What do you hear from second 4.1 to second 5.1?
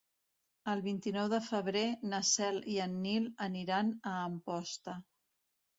a Amposta.